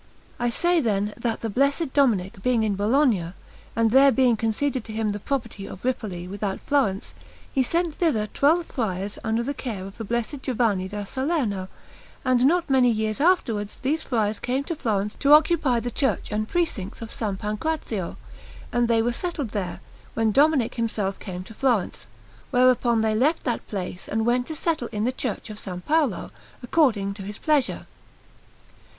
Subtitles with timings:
[0.39, 3.33] I say, then, that the Blessed Dominic being in Bologna,
[3.75, 7.13] and there being conceded to him the property of Ripoli without Florence,
[7.53, 11.67] he sent thither twelve friars under the care of the Blessed Giovanni da Salerno;
[12.25, 16.49] and not many years afterwards these friars came to Florence to occupy the church and
[16.49, 17.35] precincts of S.
[17.37, 18.17] Pancrazio,
[18.71, 19.81] and they were settled there,
[20.15, 22.07] when Dominic himself came to Florence,
[22.49, 25.79] whereupon they left that place and went to settle in the Church of S.
[25.87, 26.31] Paolo,
[26.63, 27.85] according to his pleasure.